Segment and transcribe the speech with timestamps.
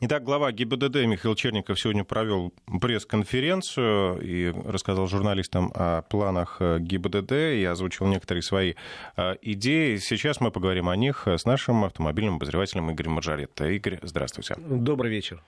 [0.00, 7.64] Итак, глава ГИБДД Михаил Черников сегодня провел пресс-конференцию и рассказал журналистам о планах ГИБДД и
[7.64, 8.74] озвучил некоторые свои
[9.16, 9.96] э, идеи.
[9.96, 13.68] Сейчас мы поговорим о них с нашим автомобильным обозревателем Игорем Маржаретто.
[13.70, 14.54] Игорь, здравствуйте.
[14.58, 15.42] Добрый вечер.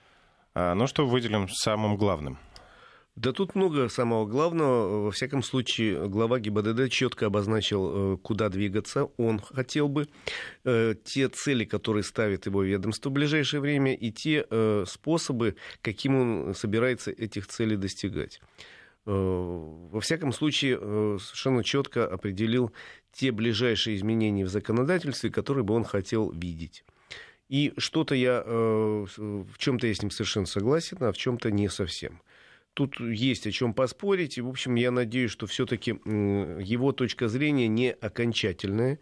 [0.53, 2.37] А, ну что выделим самым главным?
[3.17, 5.03] Да тут много самого главного.
[5.03, 10.07] Во всяком случае, глава ГИБДД четко обозначил, э, куда двигаться он хотел бы,
[10.63, 16.15] э, те цели, которые ставит его ведомство в ближайшее время, и те э, способы, каким
[16.15, 18.41] он собирается этих целей достигать.
[19.03, 22.71] Во всяком случае, совершенно четко определил
[23.11, 26.85] те ближайшие изменения в законодательстве, которые бы он хотел видеть.
[27.49, 32.21] И что-то я, в чем-то я с ним совершенно согласен, а в чем-то не совсем.
[32.73, 34.37] Тут есть о чем поспорить.
[34.37, 38.99] И, в общем, я надеюсь, что все-таки его точка зрения не окончательная.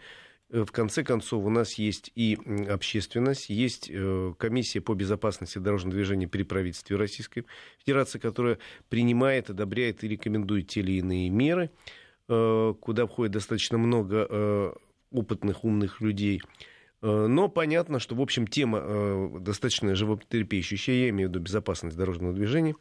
[0.50, 2.38] Э, в конце концов, у нас есть и
[2.70, 7.46] общественность, есть э, комиссия по безопасности дорожного движения при правительстве Российской
[7.80, 8.58] Федерации, которая
[8.90, 11.70] принимает, одобряет и рекомендует те или иные меры,
[12.28, 14.76] э, куда входит достаточно много
[15.12, 16.42] опытных, умных людей.
[17.02, 22.76] Но понятно, что, в общем, тема достаточно животрепещущая, я имею в виду безопасность дорожного движения.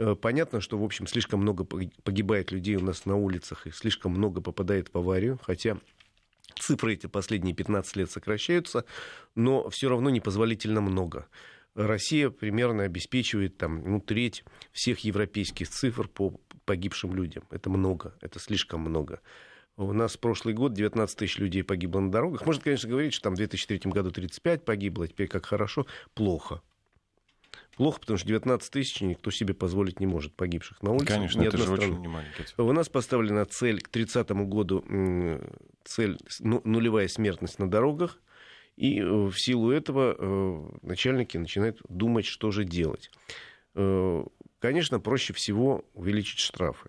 [0.00, 4.12] Э, понятно, что, в общем, слишком много погибает людей у нас на улицах и слишком
[4.12, 5.76] много попадает в аварию, хотя
[6.58, 8.86] цифры эти последние 15 лет сокращаются,
[9.34, 11.28] но все равно непозволительно много.
[11.74, 14.42] Россия примерно обеспечивает там, ну, треть
[14.72, 17.44] всех европейских цифр по погибшим людям.
[17.50, 19.20] Это много, это слишком много.
[19.76, 22.46] У нас прошлый год 19 тысяч людей погибло на дорогах.
[22.46, 25.86] Можно, конечно, говорить, что там в 2003 году 35 погибло, теперь как хорошо.
[26.14, 26.62] Плохо
[27.76, 31.06] плохо, потому что 19 тысяч никто себе позволить не может погибших на улице.
[31.06, 34.84] Конечно, это же очень маленькая У нас поставлена цель к 30 году,
[35.84, 38.18] цель ну, нулевая смертность на дорогах.
[38.76, 43.10] И э, в силу этого э, начальники начинают думать, что же делать.
[43.74, 44.24] Э,
[44.58, 46.88] конечно, проще всего увеличить штрафы.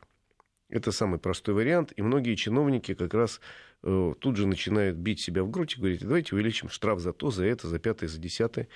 [0.69, 1.91] Это самый простой вариант.
[1.97, 3.41] И многие чиновники как раз
[3.81, 7.45] тут же начинают бить себя в грудь и говорить, давайте увеличим штраф за то, за
[7.45, 8.67] это, за пятое, за десятое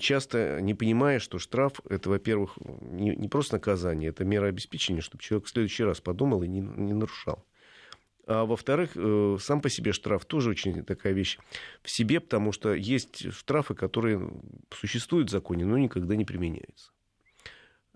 [0.00, 5.22] часто не понимая, что штраф это, во-первых, не, не просто наказание, это мера обеспечения, чтобы
[5.22, 7.44] человек в следующий раз подумал и не, не нарушал.
[8.26, 11.38] А во-вторых, э, сам по себе штраф тоже очень такая вещь
[11.82, 14.32] в себе, потому что есть штрафы, которые
[14.70, 16.90] существуют в законе, но никогда не применяются.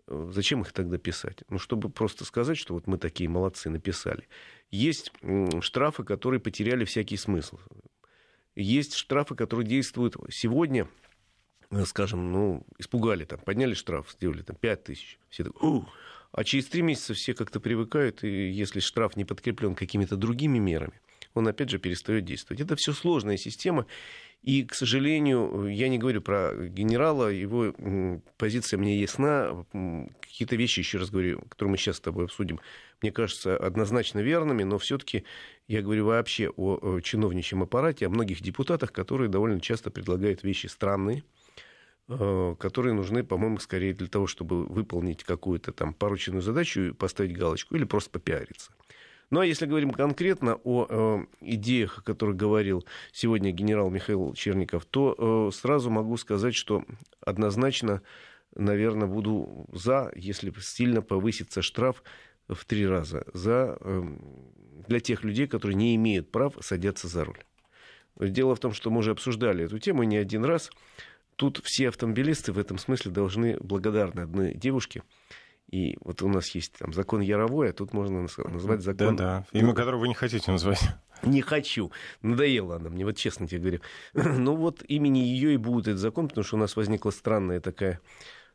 [0.06, 1.42] Э, зачем их тогда писать?
[1.48, 4.28] Ну, чтобы просто сказать, что вот мы такие молодцы, написали.
[4.70, 5.12] Есть
[5.60, 7.59] штрафы, которые потеряли всякий смысл.
[8.54, 10.88] Есть штрафы, которые действуют сегодня,
[11.84, 15.19] скажем, ну, испугали, там, подняли штраф, сделали там 5 тысяч.
[15.28, 15.88] Все так, Ух!
[16.32, 21.00] А через три месяца все как-то привыкают, и если штраф не подкреплен какими-то другими мерами,
[21.34, 22.60] он опять же перестает действовать.
[22.60, 23.86] Это все сложная система,
[24.42, 27.75] и, к сожалению, я не говорю про генерала, его
[28.36, 29.66] позиция мне ясна.
[30.20, 32.60] Какие-то вещи, еще раз говорю, которые мы сейчас с тобой обсудим,
[33.03, 35.25] мне кажется однозначно верными, но все-таки
[35.66, 41.22] я говорю вообще о чиновничьем аппарате, о многих депутатах, которые довольно часто предлагают вещи странные,
[41.22, 41.39] Э,
[42.59, 47.84] которые нужны, по-моему, скорее для того, чтобы выполнить какую-то там порученную задачу, поставить галочку или
[47.84, 48.72] просто попиариться.
[49.31, 54.84] Ну а если говорим конкретно о э, идеях, о которых говорил сегодня генерал Михаил Черников,
[54.87, 56.84] то э, сразу могу сказать, что
[57.21, 58.03] однозначно,
[58.56, 62.03] наверное, буду за, если сильно повысится штраф
[62.48, 64.03] в три раза за, э,
[64.88, 67.38] для тех людей, которые не имеют прав садиться за руль.
[68.19, 70.72] Дело в том, что мы уже обсуждали эту тему не один раз
[71.40, 75.02] тут все автомобилисты в этом смысле должны благодарны одной девушке.
[75.70, 79.16] И вот у нас есть там закон Яровой, а тут можно назвать закон...
[79.16, 80.82] Да-да, имя которого вы не хотите назвать.
[81.22, 81.92] Не хочу.
[82.20, 83.80] Надоела она мне, вот честно тебе говорю.
[84.38, 88.00] Ну вот имени ее и будет этот закон, потому что у нас возникла странная такая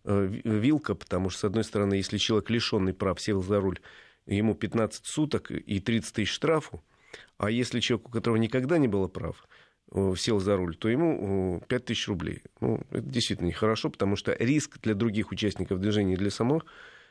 [0.04, 3.80] э, вилка, потому что, с одной стороны, если человек лишенный прав сел за руль,
[4.28, 6.84] ему 15 суток и 30 тысяч штрафу,
[7.40, 9.44] а если человек, у которого никогда не было прав,
[10.18, 12.44] сел за руль, то ему 5 тысяч рублей.
[12.60, 16.64] Ну, это действительно нехорошо, потому что риск для других участников движения для самого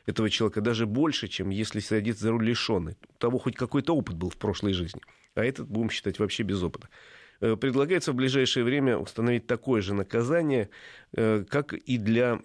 [0.05, 2.97] этого человека даже больше, чем если садится за руль лишенный.
[3.09, 5.01] У того хоть какой-то опыт был в прошлой жизни.
[5.35, 6.89] А этот будем считать вообще без опыта.
[7.41, 10.69] Э, предлагается в ближайшее время установить такое же наказание,
[11.13, 12.39] э, как и для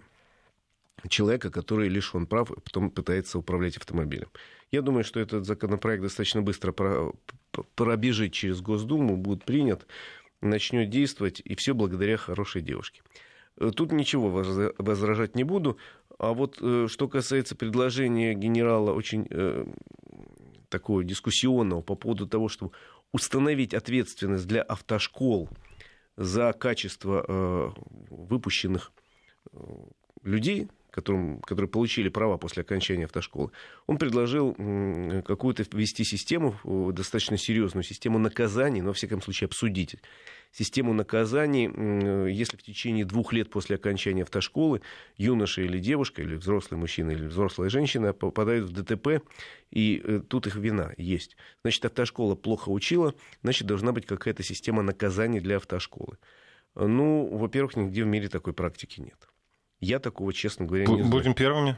[1.07, 4.27] человека, который лишен прав и потом пытается управлять автомобилем.
[4.71, 6.73] Я думаю, что этот законопроект достаточно быстро
[7.75, 9.85] пробежит через Госдуму, будет принят
[10.41, 13.01] начнет действовать, и все благодаря хорошей девушке.
[13.57, 14.29] Э, тут ничего
[14.77, 15.77] возражать не буду.
[16.17, 19.65] А вот э, что касается предложения генерала очень э,
[20.69, 22.73] такого дискуссионного по поводу того, чтобы
[23.11, 25.49] установить ответственность для автошкол
[26.17, 27.69] за качество э,
[28.09, 28.91] выпущенных
[30.23, 33.51] людей, которым, которые получили права после окончания автошколы,
[33.87, 34.53] он предложил
[35.25, 36.55] какую-то ввести систему,
[36.93, 39.95] достаточно серьезную систему наказаний, но, во всяком случае, обсудить
[40.51, 44.81] систему наказаний, если в течение двух лет после окончания автошколы
[45.15, 49.23] юноша или девушка, или взрослый мужчина, или взрослая женщина попадают в ДТП,
[49.71, 51.37] и э, тут их вина есть.
[51.63, 56.17] Значит, автошкола плохо учила, значит, должна быть какая-то система наказаний для автошколы.
[56.75, 59.30] Ну, во-первых, нигде в мире такой практики нет.
[59.81, 61.09] Я такого, честно говоря, не знаю.
[61.09, 61.77] Будем первыми.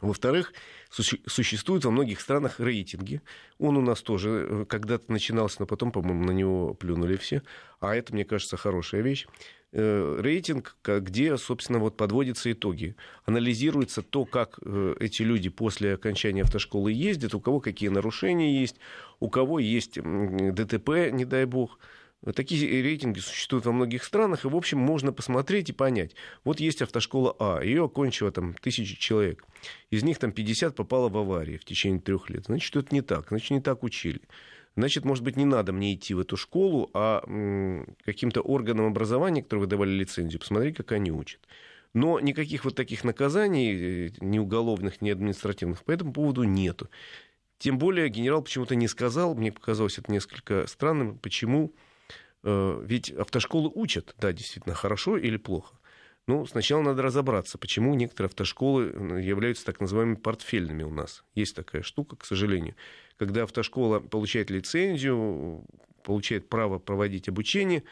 [0.00, 0.52] Во-вторых,
[0.90, 3.22] существуют во многих странах рейтинги.
[3.58, 7.42] Он у нас тоже э, когда-то начинался, но потом, по-моему, на него плюнули все.
[7.80, 9.26] А это, мне кажется, хорошая вещь.
[9.72, 12.96] Э, рейтинг, где, собственно, вот подводятся итоги.
[13.24, 18.76] Анализируется то, как э, эти люди после окончания автошколы ездят, у кого какие нарушения есть,
[19.20, 21.78] у кого есть ДТП, не дай бог.
[22.32, 26.14] Такие рейтинги существуют во многих странах, и, в общем, можно посмотреть и понять.
[26.42, 29.44] Вот есть автошкола А, ее окончило там тысячи человек.
[29.90, 32.46] Из них там 50 попало в аварии в течение трех лет.
[32.46, 34.22] Значит, что это не так, значит, не так учили.
[34.76, 37.22] Значит, может быть, не надо мне идти в эту школу, а
[38.04, 41.40] каким-то органам образования, которые выдавали лицензию, посмотреть, как они учат.
[41.92, 46.88] Но никаких вот таких наказаний, э, ни уголовных, ни административных, по этому поводу нету.
[47.58, 51.72] Тем более генерал почему-то не сказал, мне показалось это несколько странным, почему
[52.44, 55.74] ведь автошколы учат, да, действительно, хорошо или плохо.
[56.26, 61.22] Ну, сначала надо разобраться, почему некоторые автошколы являются так называемыми портфельными у нас.
[61.34, 62.76] Есть такая штука, к сожалению.
[63.18, 65.64] Когда автошкола получает лицензию,
[66.02, 67.84] получает право проводить обучение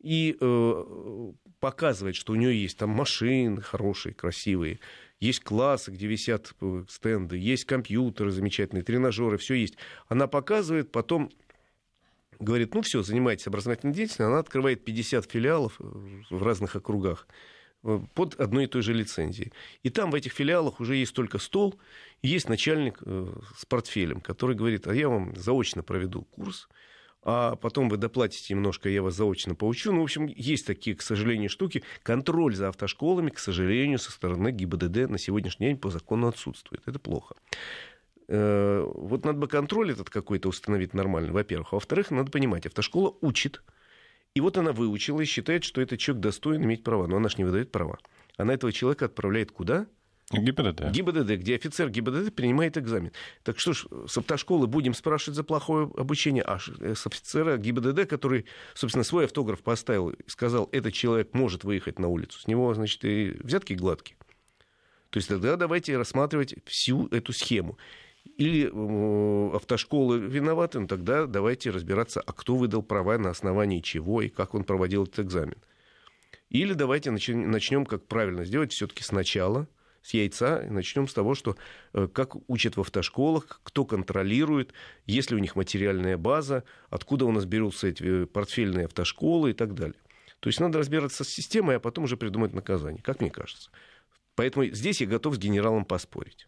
[0.00, 4.80] и э, показывает, что у нее есть там машины хорошие, красивые,
[5.20, 9.76] есть классы, где висят э, стенды, есть компьютеры замечательные, тренажеры, все есть.
[10.08, 11.30] Она показывает, потом
[12.38, 17.26] говорит, ну все, занимайтесь образовательной деятельностью, она открывает 50 филиалов в разных округах
[17.82, 19.52] э, под одной и той же лицензией.
[19.82, 21.78] И там в этих филиалах уже есть только стол,
[22.22, 26.68] есть начальник э, с портфелем, который говорит, а я вам заочно проведу курс,
[27.28, 29.92] а потом вы доплатите немножко, я вас заочно поучу.
[29.92, 31.82] Ну, в общем, есть такие, к сожалению, штуки.
[32.04, 36.82] Контроль за автошколами, к сожалению, со стороны ГИБДД на сегодняшний день по закону отсутствует.
[36.86, 37.34] Это плохо.
[38.28, 41.72] Э, вот надо бы контроль этот какой-то установить нормальный, во-первых.
[41.72, 43.62] А во-вторых, надо понимать, автошкола учит.
[44.34, 47.06] И вот она выучила и считает, что этот человек достоин иметь права.
[47.06, 47.98] Но она же не выдает права.
[48.36, 49.86] Она этого человека отправляет куда?
[50.32, 50.90] ГИБДД.
[50.90, 53.12] ГИБДД, где офицер ГИБДД принимает экзамен.
[53.44, 58.46] Так что ж, с автошколы будем спрашивать за плохое обучение, а с офицера ГИБДД, который,
[58.74, 63.04] собственно, свой автограф поставил и сказал, этот человек может выехать на улицу, с него, значит,
[63.04, 64.18] и взятки гладкие.
[65.10, 67.78] То есть тогда давайте рассматривать всю эту схему
[68.36, 68.70] или
[69.54, 74.54] автошколы виноваты, ну тогда давайте разбираться, а кто выдал права, на основании чего и как
[74.54, 75.56] он проводил этот экзамен.
[76.50, 79.68] Или давайте начнем, как правильно сделать, все-таки сначала,
[80.02, 81.56] с яйца, и начнем с того, что
[81.92, 84.72] э, как учат в автошколах, кто контролирует,
[85.04, 89.54] есть ли у них материальная база, откуда у нас берутся эти э, портфельные автошколы и
[89.54, 90.00] так далее.
[90.38, 93.70] То есть надо разбираться с системой, а потом уже придумать наказание, как мне кажется.
[94.36, 96.46] Поэтому здесь я готов с генералом поспорить.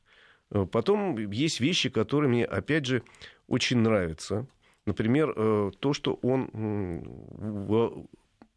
[0.50, 3.02] Э, потом есть вещи, которые мне, опять же,
[3.46, 4.46] очень нравятся.
[4.86, 6.50] Например, э, то, что он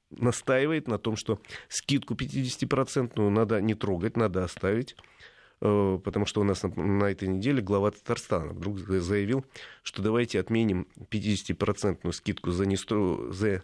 [0.10, 1.40] настаивает на том, что
[1.70, 4.96] скидку 50% надо не трогать, надо оставить
[5.62, 9.46] э, потому что у нас на, этой неделе глава Татарстана вдруг заявил,
[9.84, 13.32] что давайте отменим 50% скидку за, нестро...
[13.32, 13.64] за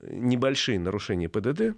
[0.00, 1.76] небольшие нарушения ПДД,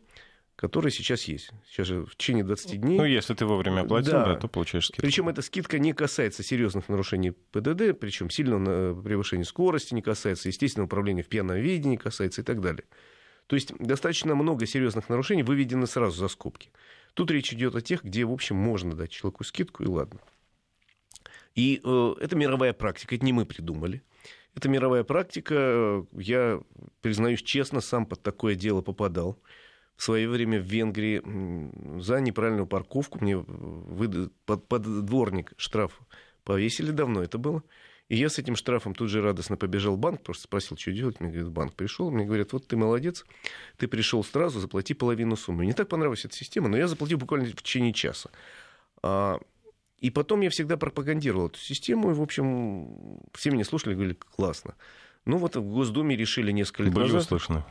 [0.57, 1.51] которые сейчас есть.
[1.69, 2.97] Сейчас же в течение 20 дней.
[2.99, 5.03] Ну, если ты вовремя оплатил, да, да то получаешь скидку.
[5.03, 10.87] Причем эта скидка не касается серьезных нарушений ПДД, причем сильного превышения скорости не касается, естественного
[10.87, 12.85] управления в пьяном виде не касается и так далее.
[13.47, 16.71] То есть достаточно много серьезных нарушений выведено сразу за скобки.
[17.15, 20.21] Тут речь идет о тех, где, в общем, можно дать человеку скидку, и ладно.
[21.55, 24.03] И э, это мировая практика, это не мы придумали.
[24.55, 26.05] Это мировая практика.
[26.13, 26.61] Я,
[27.03, 29.39] признаюсь честно, сам под такое дело попадал
[29.97, 31.23] в свое время в Венгрии
[32.01, 36.01] за неправильную парковку мне выдали под, под дворник штраф
[36.45, 37.63] повесили давно это было.
[38.09, 41.19] И я с этим штрафом тут же радостно побежал в банк, просто спросил, что делать.
[41.19, 43.25] Мне говорят, банк пришел, мне говорят, вот ты молодец,
[43.79, 45.65] ты пришел сразу, заплати половину суммы.
[45.65, 48.31] Мне так понравилась эта система, но я заплатил буквально в течение часа.
[49.03, 49.41] А,
[49.99, 54.77] и потом я всегда пропагандировал эту систему, и, в общем, все меня слушали, говорили, классно.
[55.25, 57.65] Ну вот в Госдуме решили несколько Были услышаны.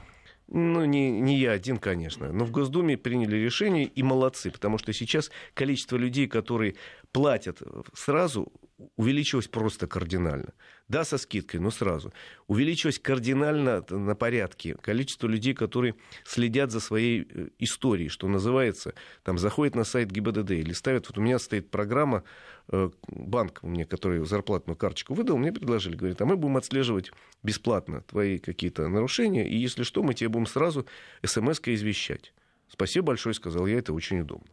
[0.47, 2.31] Ну, не, не я один, конечно.
[2.31, 6.75] Но в Госдуме приняли решение, и молодцы, потому что сейчас количество людей, которые
[7.11, 7.61] платят
[7.93, 8.51] сразу,
[8.97, 10.53] увеличилось просто кардинально.
[10.87, 12.13] Да, со скидкой, но сразу.
[12.47, 19.37] Увеличилось кардинально на порядке количество людей, которые следят за своей э, историей, что называется, там
[19.37, 22.23] заходят на сайт ГИБДД или ставят, вот у меня стоит программа,
[22.69, 28.01] э, банк мне, который зарплатную карточку выдал, мне предложили, говорит, а мы будем отслеживать бесплатно
[28.01, 30.85] твои какие-то нарушения, и если что, мы тебе будем сразу
[31.23, 32.33] смс-кой извещать.
[32.67, 34.49] Спасибо большое, сказал я, это очень удобно.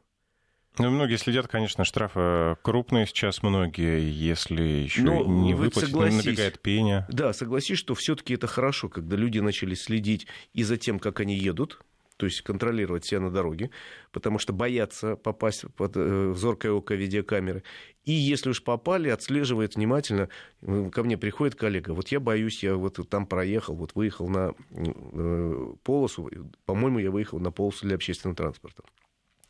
[0.79, 6.61] Ну, многие следят, конечно, штрафы крупные сейчас многие, если еще Но не выплатить, согласись, набегает
[6.61, 7.07] пеня.
[7.11, 11.37] Да, согласись, что все-таки это хорошо, когда люди начали следить и за тем, как они
[11.37, 11.81] едут,
[12.17, 13.71] то есть контролировать себя на дороге,
[14.13, 17.65] потому что боятся попасть под э, зоркое око видеокамеры.
[18.05, 20.29] И если уж попали, отслеживает внимательно.
[20.61, 25.75] Ко мне приходит коллега, вот я боюсь, я вот там проехал, вот выехал на э,
[25.85, 26.31] полосу,
[26.65, 28.85] по-моему, я выехал на полосу для общественного транспорта.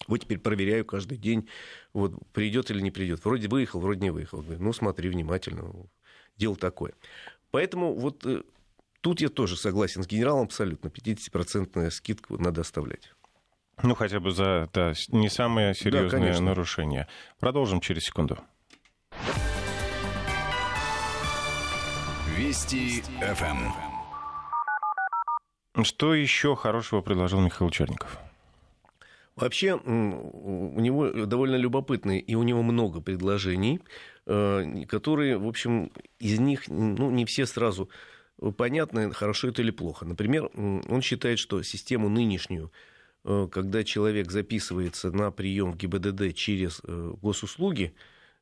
[0.08, 1.48] Вот теперь проверяю каждый день,
[1.92, 3.24] вот придет или не придет.
[3.24, 4.42] Вроде выехал, вроде не выехал.
[4.42, 5.72] Ну, смотри внимательно.
[6.36, 6.94] Дело такое.
[7.50, 8.42] Поэтому вот э,
[9.00, 10.88] тут я тоже согласен с генералом абсолютно.
[10.88, 13.12] 50% скидку надо оставлять.
[13.82, 17.08] Ну, хотя бы за да, не самые серьезные да, нарушения.
[17.38, 18.38] Продолжим через секунду.
[22.36, 23.72] Вести ФМ.
[25.84, 28.18] Что еще хорошего предложил Михаил Черников?
[29.34, 33.80] Вообще, у него довольно любопытные, и у него много предложений,
[34.26, 37.88] э, которые, в общем, из них ну, не все сразу
[38.58, 40.04] понятны, хорошо это или плохо.
[40.04, 42.72] Например, он считает, что систему нынешнюю,
[43.24, 47.94] э, когда человек записывается на прием в ГИБДД через э, госуслуги,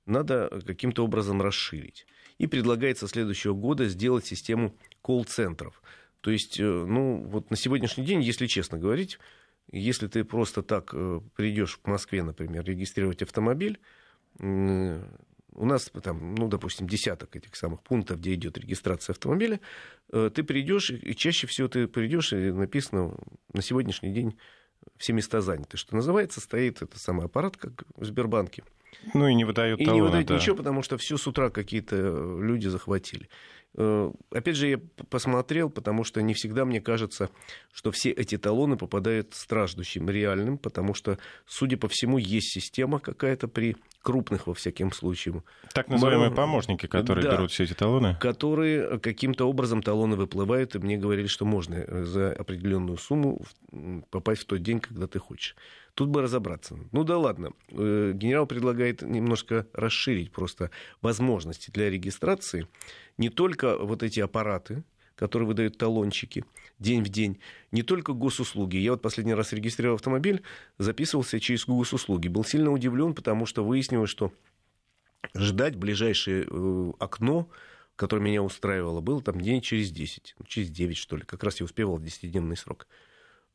[0.07, 2.05] надо каким-то образом расширить.
[2.39, 5.83] И предлагает со следующего года сделать систему колл-центров.
[6.21, 9.19] То есть, ну, вот на сегодняшний день, если честно говорить,
[9.73, 13.79] если ты просто так э, придешь к Москве, например, регистрировать автомобиль,
[15.53, 19.61] у нас там, ну, допустим, десяток этих самых пунктов, где идет регистрация автомобиля,
[20.13, 23.17] э, ты придешь, и чаще всего ты придешь, и написано
[23.53, 24.39] на сегодняшний день
[24.97, 25.77] все места заняты.
[25.77, 28.65] Что называется, стоит этот самый аппарат, как в Сбербанке.
[29.15, 30.37] Ну и не выдают И талоны, не выдают да.
[30.37, 31.97] ничего, потому что все с утра какие-то
[32.41, 33.29] люди захватили.
[33.77, 37.31] Э, опять же, я посмотрел, потому что не всегда мне кажется,
[37.73, 43.49] что все эти талоны попадают страждущим реальным, потому что, судя по всему, есть система какая-то
[43.49, 45.43] при крупных, во всяком случае.
[45.75, 48.17] Так называемые помощники, которые да, берут все эти талоны?
[48.21, 53.43] Которые каким-то образом талоны выплывают, и мне говорили, что можно за определенную сумму
[54.11, 55.55] попасть в тот день, когда ты хочешь.
[55.95, 56.79] Тут бы разобраться.
[56.93, 57.51] Ну да ладно.
[57.71, 60.71] Э, генерал предлагает немножко расширить просто
[61.03, 62.67] возможности для регистрации.
[63.21, 64.83] Не только вот эти аппараты,
[65.15, 66.43] которые выдают талончики
[66.79, 67.39] день в день,
[67.71, 68.79] не только госуслуги.
[68.79, 70.43] Я вот последний раз регистрировал автомобиль,
[70.79, 72.29] записывался через госуслуги.
[72.29, 74.33] Был сильно удивлен, потому что выяснилось, что
[75.35, 77.51] ждать ближайшее э, окно,
[77.95, 81.23] которое меня устраивало, было там день через 10, через 9, что ли.
[81.25, 82.87] Как раз я успевал 10-дневный срок.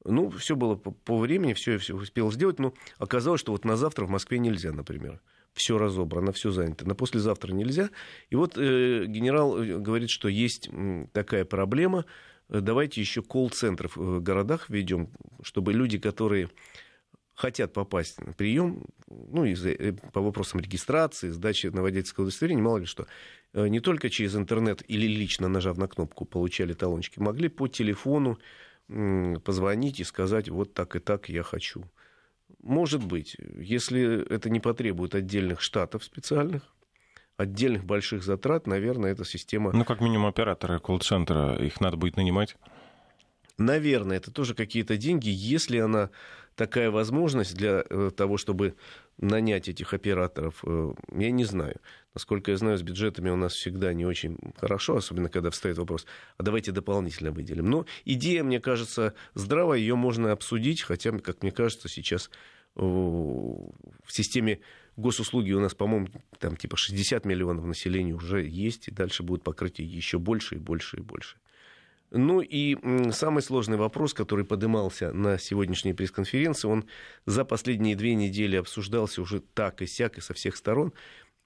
[0.03, 3.77] Ну, все было по времени, все я все успел сделать, но оказалось, что вот на
[3.77, 5.23] завтра в Москве нельзя, например.
[5.55, 6.85] Все разобрано, все занято.
[6.85, 7.89] На послезавтра нельзя.
[8.29, 10.69] И вот э, генерал э, говорит, что есть
[11.13, 12.05] такая проблема.
[12.49, 15.11] Э, давайте еще колл-центров в городах введем,
[15.43, 16.49] чтобы люди, которые
[17.35, 22.79] хотят попасть на прием, ну, из, э, по вопросам регистрации, сдачи на водительское удостоверение, мало
[22.79, 23.07] ли что,
[23.53, 28.37] не только через интернет или лично нажав на кнопку получали талончики, могли по телефону
[28.89, 31.85] позвонить и сказать, вот так и так я хочу.
[32.65, 36.63] Может быть, если это не потребует отдельных штатов специальных,
[37.37, 39.71] отдельных больших затрат, наверное, эта система...
[39.71, 42.57] Ну, как минимум, операторы колл-центра, их надо будет нанимать.
[43.59, 46.09] Наверное, это тоже какие-то деньги, если она
[46.55, 48.75] такая возможность для э, того, чтобы
[49.17, 51.75] нанять этих операторов, э, я не знаю.
[52.15, 56.07] Насколько я знаю, с бюджетами у нас всегда не очень хорошо, особенно когда встает вопрос,
[56.37, 57.69] а давайте дополнительно выделим.
[57.69, 62.31] Но идея, мне кажется, здравая, ее можно обсудить, хотя, как мне кажется, сейчас
[62.75, 63.71] в
[64.07, 64.59] системе
[64.97, 66.07] госуслуги у нас, по-моему,
[66.39, 70.97] там типа 60 миллионов населения уже есть, и дальше будет покрытие еще больше и больше
[70.97, 71.37] и больше.
[72.11, 72.77] Ну и
[73.11, 76.85] самый сложный вопрос, который подымался на сегодняшней пресс-конференции, он
[77.25, 80.93] за последние две недели обсуждался уже так и сяк и со всех сторон.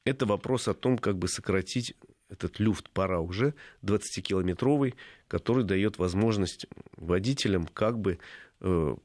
[0.05, 1.95] Это вопрос о том, как бы сократить
[2.29, 4.95] этот люфт, пора уже, 20-километровый,
[5.27, 6.67] который дает возможность
[6.97, 8.19] водителям как бы
[8.61, 8.95] э,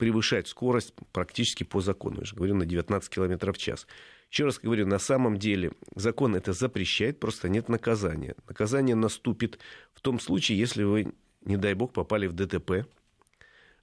[0.00, 2.20] превышать скорость практически по закону.
[2.20, 3.86] Я же говорю, на 19 километров в час.
[4.30, 8.34] Еще раз говорю, на самом деле закон это запрещает, просто нет наказания.
[8.48, 9.58] Наказание наступит
[9.92, 11.12] в том случае, если вы,
[11.44, 12.86] не дай бог, попали в ДТП.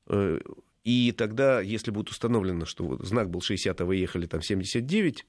[0.08, 0.40] Э,
[0.84, 5.24] и тогда, если будет установлено, что знак был 60, а вы ехали там 79,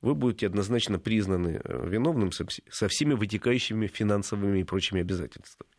[0.00, 5.70] вы будете однозначно признаны э, виновным со всеми вытекающими финансовыми и прочими обязательствами.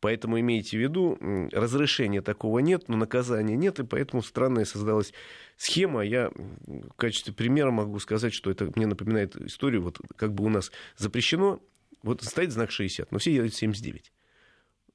[0.00, 1.18] Поэтому имейте в виду,
[1.52, 5.12] разрешения такого нет, но наказания нет, и поэтому странная создалась
[5.56, 6.02] схема.
[6.02, 10.48] Я в качестве примера могу сказать, что это мне напоминает историю, вот как бы у
[10.48, 11.60] нас запрещено,
[12.02, 14.12] вот стоит знак 60, но все едут 79.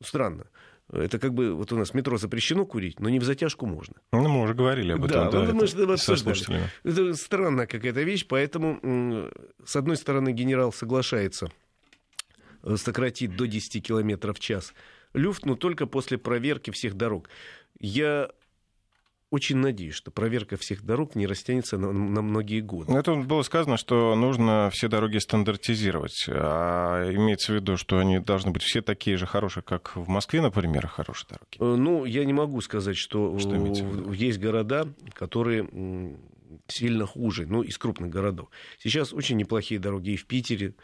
[0.02, 0.48] Странно.
[0.92, 3.96] Это как бы, вот у нас метро запрещено курить, но не в затяжку можно.
[4.12, 5.26] Ну, мы уже говорили об этом.
[5.26, 6.70] Да, да ну, мы это со слушателями.
[6.84, 9.30] Это странная какая-то вещь, поэтому,
[9.66, 11.50] с одной стороны, генерал соглашается
[12.64, 14.74] э, сократить до 10 км в час
[15.14, 17.30] люфт, но только после проверки всех дорог.
[17.80, 18.30] Я
[19.34, 22.92] очень надеюсь, что проверка всех дорог не растянется на, на многие годы.
[22.92, 26.26] Ну, это было сказано, что нужно все дороги стандартизировать.
[26.30, 30.40] А имеется в виду, что они должны быть все такие же хорошие, как в Москве,
[30.40, 31.58] например, хорошие дороги?
[31.60, 33.56] Э, ну, я не могу сказать, что, что
[34.14, 35.68] есть города, которые
[36.68, 38.50] сильно хуже, ну, из крупных городов.
[38.78, 40.76] Сейчас очень неплохие дороги и в Питере,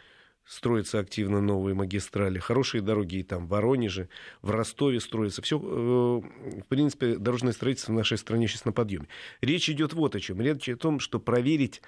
[0.50, 4.08] строятся активно новые магистрали, хорошие дороги и там в Воронеже,
[4.42, 5.42] в Ростове строятся.
[5.42, 9.06] Все, э, в принципе, дорожное строительство в нашей стране сейчас на подъеме.
[9.40, 10.40] Речь идет вот о чем.
[10.40, 11.82] Речь о том, что проверить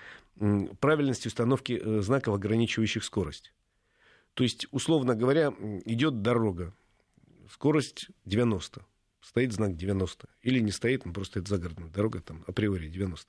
[0.79, 3.53] правильность установки э, знаков, ограничивающих скорость.
[4.35, 5.53] То есть, условно говоря,
[5.85, 6.73] идет дорога,
[7.51, 8.87] скорость 90,
[9.23, 10.29] стоит знак 90.
[10.43, 13.29] Или не стоит, ну, просто это загородная дорога, там априори 90.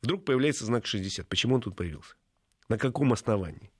[0.00, 1.28] Вдруг появляется знак 60.
[1.28, 2.14] Почему он тут появился?
[2.70, 3.70] На каком основании?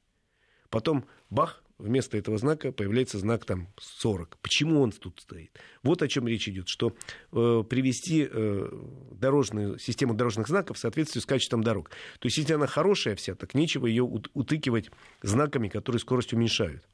[0.73, 4.39] Потом, бах, вместо этого знака появляется знак там 40.
[4.39, 5.61] Почему он тут стоит?
[5.83, 6.97] Вот о чем речь идет, что
[7.31, 8.69] э, привести э,
[9.13, 11.91] дорожную, систему дорожных знаков в соответствии с качеством дорог.
[12.21, 16.89] То есть, если она хорошая вся, так нечего ее утыкивать знаками, которые скорость уменьшают.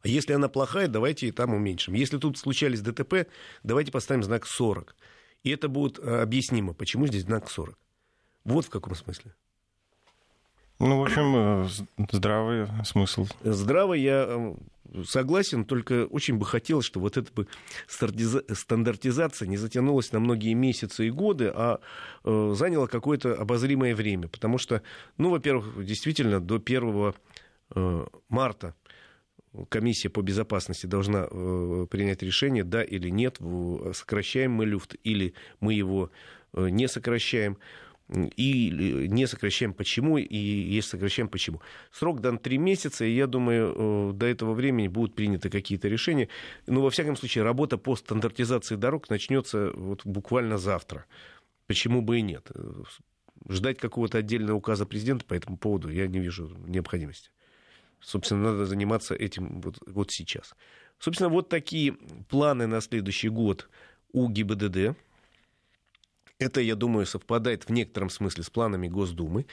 [0.00, 1.92] А если она плохая, давайте и там уменьшим.
[1.92, 3.28] Если тут случались ДТП,
[3.62, 4.96] давайте поставим знак 40.
[5.42, 7.78] И это будет э, объяснимо, почему здесь знак 40.
[8.44, 9.34] Вот в каком смысле.
[10.80, 11.68] Ну, в общем, э,
[12.10, 13.26] здравый смысл.
[13.42, 14.54] Здравый я э,
[15.04, 17.46] согласен, только очень бы хотелось, чтобы вот эта бы
[17.86, 21.80] стандартизация не затянулась на многие месяцы и годы, а
[22.24, 24.28] э, заняла какое-то обозримое время.
[24.28, 24.80] Потому что,
[25.18, 27.14] ну, во-первых, действительно, до 1
[28.28, 28.74] марта
[29.68, 33.38] комиссия по безопасности должна принять решение, да или нет,
[33.92, 36.10] сокращаем мы люфт или мы его
[36.52, 37.58] не сокращаем
[38.10, 41.60] и не сокращаем почему, и если сокращаем почему.
[41.92, 46.28] Срок дан три месяца, и я думаю, э, до этого времени будут приняты какие-то решения.
[46.66, 51.06] Но, во всяком случае, работа по стандартизации дорог начнется вот буквально завтра.
[51.66, 52.50] Почему бы и нет?
[53.48, 57.30] Ждать какого-то отдельного указа президента по этому поводу я не вижу необходимости.
[58.00, 60.54] Собственно, надо заниматься этим вот, вот сейчас.
[60.98, 61.92] Собственно, вот такие
[62.28, 63.68] планы на следующий год
[64.12, 64.96] у ГИБДД.
[66.40, 69.46] Это, я думаю, совпадает в некотором смысле с планами Госдумы.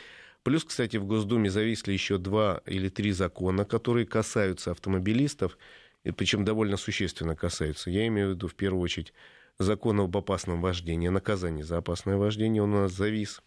[0.43, 5.57] Плюс, кстати, в Госдуме зависли еще два или три закона, которые касаются автомобилистов,
[6.05, 7.91] и причем довольно существенно касаются.
[7.91, 9.13] Я имею в виду, в первую очередь,
[9.59, 13.41] закон об опасном вождении, наказание за опасное вождение, у нас завис.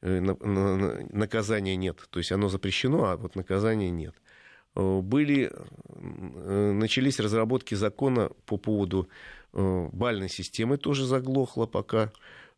[0.00, 2.06] Э, наказания нет.
[2.08, 4.14] То есть оно запрещено, а вот наказания нет.
[4.74, 9.08] Э, были, э, начались разработки закона по поводу
[9.52, 12.10] бальной системы, тоже заглохло пока.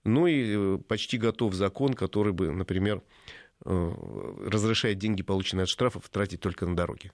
[0.07, 3.03] Ну и э, почти готов закон, который бы, например,
[3.64, 3.92] э,
[4.47, 7.11] разрешает деньги, полученные от штрафов, тратить только на дороги.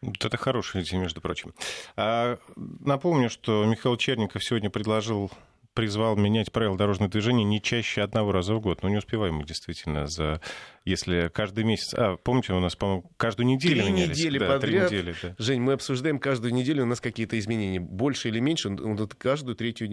[0.00, 1.54] Вот это хорошая идея, между прочим.
[1.96, 5.30] А, напомню, что Михаил Черников сегодня предложил
[5.74, 8.82] призвал менять правила дорожного движения не чаще одного раза в год.
[8.82, 10.40] Ну, не успеваем мы действительно за...
[10.84, 11.94] Если каждый месяц...
[11.94, 14.18] А, помните, у нас, по-моему, каждую неделю три менялись.
[14.18, 14.88] недели да, подряд.
[14.88, 15.34] Три недели, да.
[15.38, 17.80] Жень, мы обсуждаем каждую неделю, у нас какие-то изменения.
[17.80, 19.88] Больше или меньше, вот каждую третью,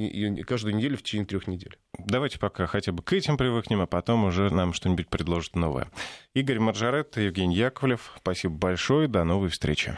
[0.45, 1.77] каждую неделю в течение трех недель.
[1.97, 5.89] Давайте пока хотя бы к этим привыкнем, а потом уже нам что-нибудь предложат новое.
[6.33, 9.95] Игорь Маржарет, Евгений Яковлев, спасибо большое, до новой встречи.